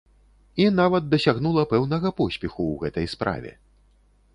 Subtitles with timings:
[0.63, 3.51] І нават дасягнула пэўнага поспеху ў гэтай справе.